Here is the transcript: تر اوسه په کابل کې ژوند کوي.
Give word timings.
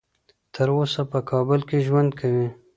تر 0.53 0.67
اوسه 0.77 1.01
په 1.11 1.19
کابل 1.29 1.59
کې 1.69 1.77
ژوند 1.87 2.11
کوي. 2.19 2.47